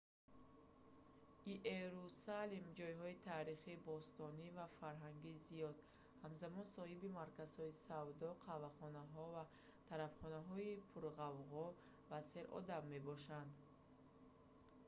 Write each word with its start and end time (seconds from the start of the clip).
иерусалим 1.73 2.65
ҷойҳои 2.79 3.21
таърихӣ 3.29 3.73
бостонӣ 3.89 4.47
ва 4.57 4.65
фарҳангии 4.79 5.43
зиёд 5.49 5.77
ҳамзамон 6.23 6.65
соҳиби 6.75 7.13
марказҳои 7.19 7.77
савдо 7.87 8.29
қаҳвахонаҳо 8.43 9.23
ва 9.35 9.43
тарабхонаҳои 9.89 10.71
пурғавғо 10.91 11.65
ва 12.09 12.19
серодам 12.31 12.83
мебошад 12.93 13.49